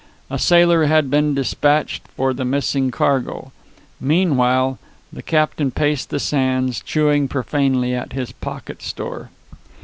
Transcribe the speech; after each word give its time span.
A 0.31 0.39
sailor 0.39 0.85
had 0.85 1.11
been 1.11 1.35
dispatched 1.35 2.07
for 2.17 2.33
the 2.33 2.43
missing 2.43 2.89
cargo. 2.89 3.51
Meanwhile 3.99 4.79
the 5.13 5.21
captain 5.21 5.69
paced 5.69 6.09
the 6.09 6.19
sands, 6.19 6.81
chewing 6.83 7.27
profanely 7.27 7.93
at 7.93 8.13
his 8.13 8.31
pocket 8.31 8.81
store. 8.81 9.29